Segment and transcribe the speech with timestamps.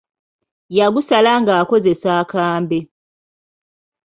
[0.77, 2.79] Yagusala ng'akozesa akambe.